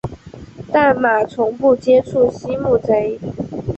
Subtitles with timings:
[0.73, 3.19] 但马从不接触溪木贼。